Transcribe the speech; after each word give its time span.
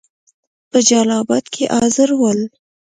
په 0.71 0.77
جلال 0.87 1.09
آباد 1.21 1.45
کې 1.53 1.63
حاضر 1.75 2.09
ول. 2.19 2.39